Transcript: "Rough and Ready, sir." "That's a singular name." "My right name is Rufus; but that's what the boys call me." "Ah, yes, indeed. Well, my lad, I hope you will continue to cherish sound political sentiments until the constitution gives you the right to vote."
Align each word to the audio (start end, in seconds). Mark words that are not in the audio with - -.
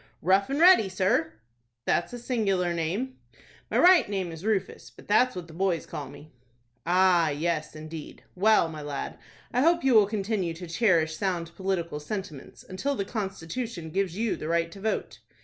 "Rough 0.23 0.49
and 0.49 0.59
Ready, 0.59 0.89
sir." 0.89 1.33
"That's 1.85 2.11
a 2.11 2.17
singular 2.17 2.73
name." 2.73 3.19
"My 3.69 3.77
right 3.77 4.09
name 4.09 4.31
is 4.31 4.43
Rufus; 4.43 4.89
but 4.89 5.07
that's 5.07 5.35
what 5.35 5.47
the 5.47 5.53
boys 5.53 5.85
call 5.85 6.09
me." 6.09 6.31
"Ah, 6.87 7.29
yes, 7.29 7.75
indeed. 7.75 8.23
Well, 8.33 8.67
my 8.67 8.81
lad, 8.81 9.19
I 9.53 9.61
hope 9.61 9.83
you 9.83 9.93
will 9.93 10.07
continue 10.07 10.55
to 10.55 10.65
cherish 10.65 11.15
sound 11.17 11.51
political 11.55 11.99
sentiments 11.99 12.63
until 12.67 12.95
the 12.95 13.05
constitution 13.05 13.91
gives 13.91 14.17
you 14.17 14.35
the 14.35 14.47
right 14.47 14.71
to 14.71 14.81
vote." 14.81 15.19